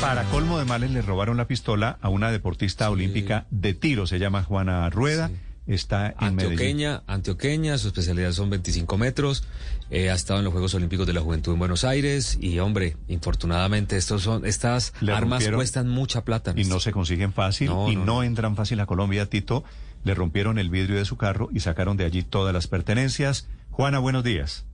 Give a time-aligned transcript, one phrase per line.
[0.00, 2.92] Para colmo de males, le robaron la pistola a una deportista sí.
[2.92, 4.06] olímpica de tiro.
[4.06, 5.28] Se llama Juana Rueda.
[5.28, 5.34] Sí.
[5.66, 7.04] Está en Antioqueña, Medellín.
[7.06, 9.44] Antioqueña, su especialidad son 25 metros.
[9.90, 12.38] Eh, ha estado en los Juegos Olímpicos de la Juventud en Buenos Aires.
[12.40, 16.54] Y hombre, infortunadamente, estos son, estas Le armas cuestan mucha plata.
[16.56, 18.22] Y no se consiguen fácil No, y no, no, no.
[18.22, 19.64] entran fácil a Colombia, Tito.
[20.02, 23.48] Le rompieron el vidrio de su carro y sacaron de allí todas las pertenencias.
[23.70, 24.64] Juana, buenos días.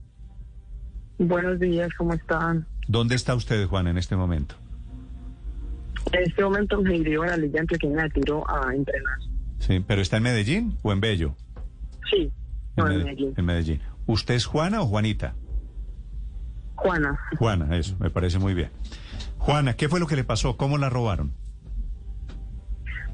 [1.19, 2.65] Buenos días, ¿cómo están?
[2.87, 4.55] ¿Dónde está usted, Juana, en este momento?
[6.11, 9.17] En este momento me dirijo a la Liga Antioqueña de Tiro a entrenar.
[9.59, 11.35] Sí, ¿pero está en Medellín o en Bello?
[12.09, 12.31] Sí,
[12.75, 13.33] no, en Mede- Medellín.
[13.35, 13.81] en Medellín.
[14.05, 15.35] ¿Usted es Juana o Juanita?
[16.75, 18.69] Juana, Juana, eso, me parece muy bien.
[19.39, 20.57] Juana, ¿qué fue lo que le pasó?
[20.57, 21.31] ¿Cómo la robaron?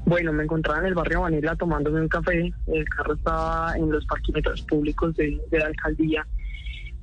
[0.06, 2.52] bueno, me encontraba en el barrio Vanilla tomándome un café.
[2.66, 6.26] El carro estaba en los parquímetros públicos de, de la alcaldía.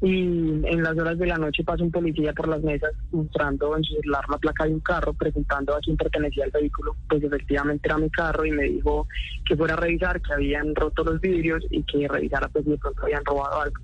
[0.02, 3.84] Y en las horas de la noche pasó un policía por las mesas mostrando en
[3.84, 6.96] su celular la placa de un carro, preguntando a quién pertenecía el vehículo.
[7.08, 9.08] Pues efectivamente era mi carro y me dijo
[9.46, 12.78] que fuera a revisar, que habían roto los vidrios y que revisara pues si de
[12.80, 13.80] pronto habían robado algo.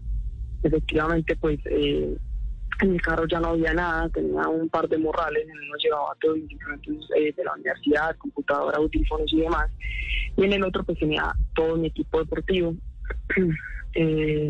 [0.63, 2.17] Efectivamente, pues eh,
[2.81, 6.15] en mi carro ya no había nada, tenía un par de morrales, en uno llevaba
[6.19, 9.69] todo instrumentos eh, de la universidad, computadora, audífonos y demás.
[10.35, 12.75] Y en el otro pues tenía todo mi equipo deportivo.
[13.99, 14.49] Eh,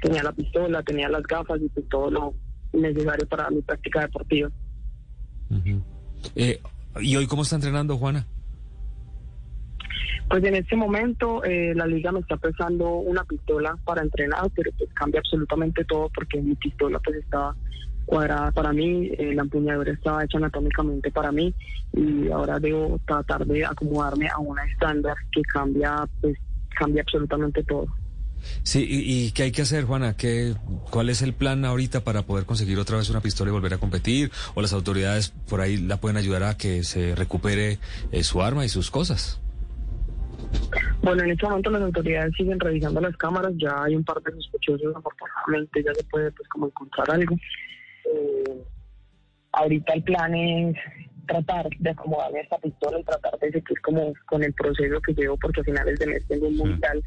[0.00, 2.34] tenía la pistola, tenía las gafas y pues todo lo
[2.72, 4.50] necesario para mi práctica deportiva.
[6.34, 6.60] Eh,
[7.00, 8.26] ¿Y hoy cómo está entrenando, Juana?
[10.28, 14.70] Pues en este momento eh, la liga me está prestando una pistola para entrenar, pero
[14.78, 17.56] pues cambia absolutamente todo porque mi pistola pues estaba
[18.06, 21.52] cuadrada para mí, eh, la empuñadura estaba hecha anatómicamente para mí
[21.92, 26.38] y ahora debo tratar de acomodarme a una estándar que cambia pues
[26.78, 27.86] cambia absolutamente todo.
[28.62, 30.16] Sí, ¿y, y qué hay que hacer, Juana?
[30.16, 30.54] ¿Qué,
[30.90, 33.78] ¿Cuál es el plan ahorita para poder conseguir otra vez una pistola y volver a
[33.78, 34.30] competir?
[34.54, 37.78] ¿O las autoridades por ahí la pueden ayudar a que se recupere
[38.12, 39.40] eh, su arma y sus cosas?
[41.02, 44.32] Bueno, en este momento las autoridades siguen revisando las cámaras, ya hay un par de
[44.32, 47.36] sospechosos, afortunadamente ya se puede pues como encontrar algo.
[48.04, 48.64] Eh,
[49.52, 50.76] ahorita el plan es
[51.26, 55.14] tratar de acomodarme a esta pistola y tratar de seguir como con el proceso que
[55.14, 57.02] llevo porque a finales de mes tengo un mundial.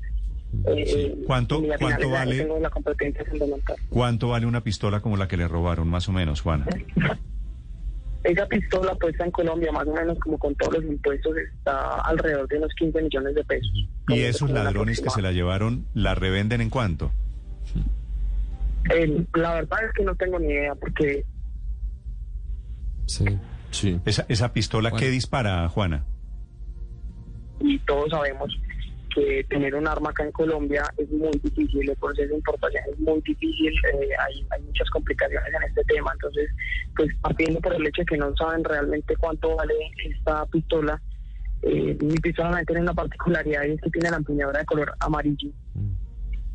[0.67, 2.37] Eh, ¿Cuánto- cuánto vale?
[2.39, 3.75] Tengo la competencia fundamental.
[3.89, 6.65] ¿Cuánto vale una pistola como la que le robaron, más o menos, Juana?
[8.23, 12.47] Esa pistola puesta en Colombia, más o menos como con todos los impuestos, está alrededor
[12.47, 13.69] de unos 15 millones de pesos.
[14.07, 17.11] ¿Y esos ladrones que se la llevaron, la revenden en cuánto?
[18.95, 21.25] Eh, la verdad es que no tengo ni idea porque
[23.07, 23.25] Sí,
[23.71, 23.99] sí.
[24.05, 25.11] Esa, esa pistola, ¿qué Juana.
[25.11, 26.05] dispara, Juana?
[27.59, 28.49] y todos sabemos
[29.13, 32.99] que tener un arma acá en Colombia es muy difícil, el proceso de importación es
[32.99, 36.49] muy difícil, eh, hay, hay muchas complicaciones en este tema, entonces,
[36.95, 39.73] pues partiendo por el hecho de que no saben realmente cuánto vale
[40.05, 41.01] esta pistola,
[41.61, 45.49] eh, mi pistola tiene una particularidad y es que tiene la empuñadura de color amarillo.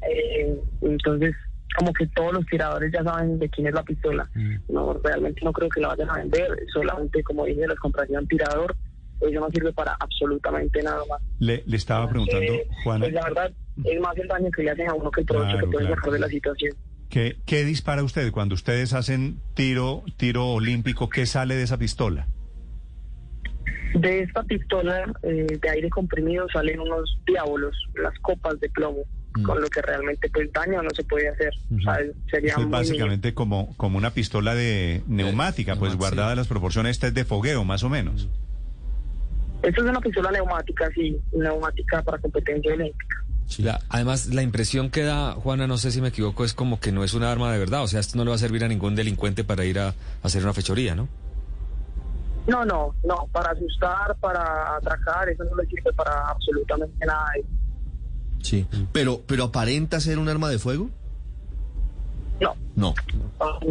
[0.02, 1.34] Eh, entonces,
[1.76, 4.28] como que todos los tiradores ya saben de quién es la pistola.
[4.68, 8.28] No, realmente no creo que la vayan a vender, solamente como dije, los compraría un
[8.28, 8.76] tirador,
[9.20, 11.20] eso no sirve para absolutamente nada más.
[11.38, 13.52] Le, le estaba preguntando, Eh, Juana, pues la verdad,
[13.84, 15.86] es más el daño que le hacen a uno que el provecho Claro, que pueden
[15.88, 16.00] claro.
[16.00, 16.76] sacar de la situación.
[17.08, 21.08] ¿qué, ¿qué dispara usted cuando ustedes hacen tiro, tiro olímpico?
[21.08, 22.26] ¿Qué sale de esa pistola?
[23.94, 29.04] De esta pistola eh, de aire comprimido salen unos diábolos, las copas de plomo,
[29.36, 29.42] Mm.
[29.42, 31.52] con lo que realmente pues daño no se puede hacer.
[31.76, 31.98] O sea,
[32.30, 37.08] sería es básicamente como, como una pistola de neumática, pues neumática, guardada las proporciones, esta
[37.08, 38.26] es de fogueo, más o menos.
[39.63, 43.16] Esto es una pistola neumática, sí, neumática para competencia olímpica.
[43.59, 46.93] La- además, la impresión que da, Juana, no sé si me equivoco, es como que
[46.93, 47.83] no es una arma de verdad.
[47.83, 49.95] O sea, esto no le va a servir a ningún delincuente para ir a, a
[50.22, 51.09] hacer una fechoría, ¿no?
[52.47, 57.31] No, no, no, para asustar, para atracar, eso no le sirve para absolutamente nada.
[58.43, 58.66] Sí.
[58.93, 60.89] Pero, pero aparenta ser un arma de fuego.
[62.41, 62.55] No.
[62.77, 62.95] No.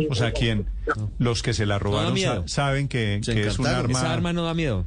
[0.10, 0.68] O sea, ¿quién?
[0.96, 1.10] No.
[1.18, 2.16] Los que se la robaron
[2.48, 3.92] saben que, que es un arma...
[3.98, 4.86] Esa arma no da miedo.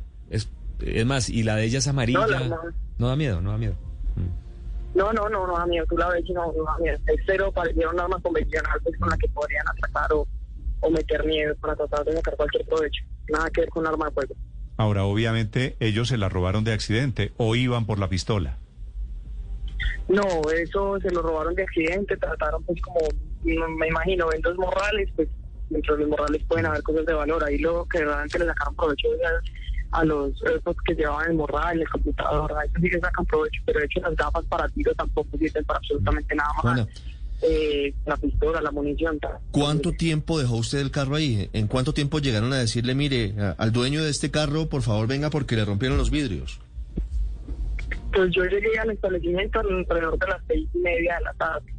[0.83, 2.21] Es, más, y la de ella es amarilla.
[2.21, 2.57] No, la- no.
[2.99, 3.75] No da miedo, no da miedo.
[4.95, 5.87] No, no, no, no da miedo.
[5.89, 6.99] Tú la ves y no, no da miedo.
[7.07, 10.27] Es cero parecía un arma convencional pues, con la que podrían atracar o,
[10.81, 13.03] o meter miedo para tratar de sacar cualquier provecho.
[13.29, 14.35] Nada que ver con un arma de fuego.
[14.77, 18.59] Ahora, obviamente, ellos se la robaron de accidente o iban por la pistola.
[20.09, 22.99] No, eso se lo robaron de accidente, trataron pues como,
[23.45, 25.29] me imagino, ven dos morrales, pues
[25.69, 28.75] dentro de los morrales pueden haber cosas de valor, ahí lo que realmente le sacaron
[28.75, 29.31] provecho a,
[29.93, 33.61] a los esos que llevaban el morral, el computador, a eso sí que sacan provecho,
[33.67, 36.63] pero de hecho las gafas para tiro tampoco sirven para absolutamente nada más.
[36.63, 36.87] Juana.
[37.43, 39.19] Eh, la pistola, la munición.
[39.19, 39.33] tal.
[39.51, 41.49] ¿Cuánto tiempo dejó usted el carro ahí?
[41.55, 45.31] ¿En cuánto tiempo llegaron a decirle, mire, al dueño de este carro, por favor venga
[45.31, 46.61] porque le rompieron los vidrios?
[48.13, 51.73] Pues yo llegué al establecimiento alrededor de las seis y media de la tarde,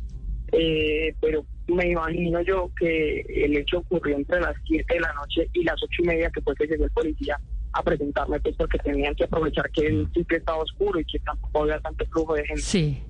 [0.53, 5.47] Eh, pero me imagino yo que el hecho ocurrió entre las siete de la noche
[5.53, 7.39] y las ocho y media que fue que llegó el policía
[7.73, 11.63] a presentarme, pues porque tenían que aprovechar que el sitio estaba oscuro y que tampoco
[11.63, 12.61] había tanto flujo de gente.
[12.61, 13.03] Sí.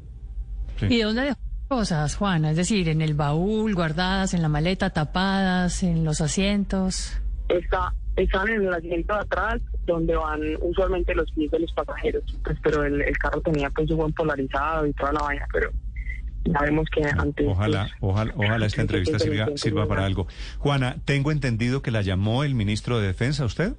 [0.78, 0.88] Sí.
[0.90, 2.52] ¿Y de dónde dejó cosas, Juana?
[2.52, 7.22] Es decir, en el baúl, guardadas, en la maleta, tapadas, en los asientos.
[7.50, 12.24] Está, están en el asiento de atrás donde van usualmente los pies de los pasajeros,
[12.44, 15.72] pues, pero el, el carro tenía pues su buen polarizado y toda la vaina, pero
[16.46, 17.48] ya vemos que antes...
[17.48, 20.28] Ojalá, pues, ojalá, ojalá esta entrevista sirva, sirva para algo.
[20.60, 23.74] Juana, tengo entendido que la llamó el ministro de Defensa, ¿usted?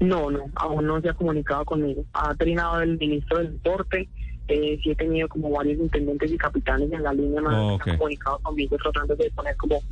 [0.00, 2.04] No, no, aún no se ha comunicado conmigo.
[2.12, 4.08] Ha trinado el ministro del deporte.
[4.46, 7.82] Eh, sí he tenido como varios intendentes y capitanes en la línea, no Oh, se
[7.82, 7.88] ok.
[7.88, 9.82] han comunicado conmigo tratando de poner como,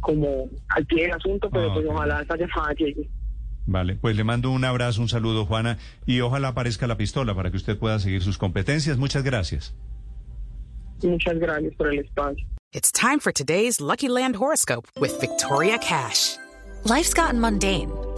[0.00, 1.92] como al pie del asunto, pero Ah, pues ok.
[1.94, 3.08] ojalá esa llamada llegue.
[3.66, 7.50] Vale, pues le mando un abrazo, un saludo, Juana, y ojalá aparezca la pistola para
[7.52, 8.96] que usted pueda seguir sus competencias.
[8.98, 9.76] Muchas gracias.
[11.02, 12.44] Muchas gracias por el espacio.
[12.72, 16.36] It's time for today's Lucky Land horoscope with Victoria Cash.
[16.84, 17.90] Life's gotten mundane,